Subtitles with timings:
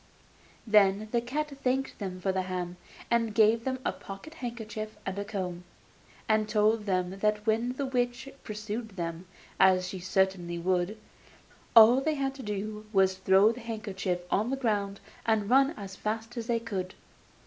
[0.65, 2.77] Then the cat thanked them for the ham,
[3.11, 5.63] and gave them a pocket handkerchief and a comb,
[6.27, 9.27] and told them that when the witch pursued them,
[9.59, 10.97] as she certainly would,
[11.75, 15.69] all they had to do was to throw the handkerchief on the ground and run
[15.77, 16.95] as fast as they could.